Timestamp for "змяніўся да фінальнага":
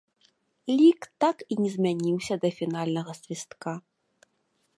1.75-3.11